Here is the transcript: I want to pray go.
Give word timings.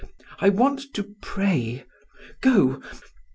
I 0.39 0.49
want 0.49 0.95
to 0.95 1.03
pray 1.21 1.85
go. 2.41 2.81